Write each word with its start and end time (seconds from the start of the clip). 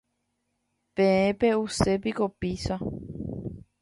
Peẽ 0.95 1.29
pe'usépiko 1.39 2.25
pizza. 2.39 2.75